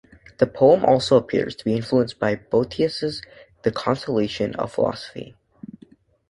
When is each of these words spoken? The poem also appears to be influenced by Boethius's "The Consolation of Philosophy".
The 0.39 0.47
poem 0.47 0.83
also 0.83 1.15
appears 1.15 1.55
to 1.55 1.63
be 1.63 1.75
influenced 1.75 2.17
by 2.17 2.33
Boethius's 2.33 3.21
"The 3.61 3.71
Consolation 3.71 4.55
of 4.55 4.71
Philosophy". 4.73 5.35